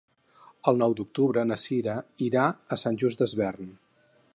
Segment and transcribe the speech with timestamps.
[0.71, 1.99] El nou d'octubre na Cira
[2.31, 3.75] irà a Sant Just Desvern.